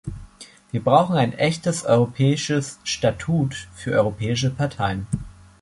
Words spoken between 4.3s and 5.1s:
Parteien.